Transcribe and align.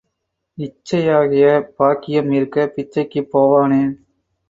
இச்சையாகிய 0.57 1.45
பாக்கியம் 1.77 2.31
இருக்கப் 2.31 2.75
பிச்சைக்குப் 2.75 3.31
போவானேன்? 3.33 3.91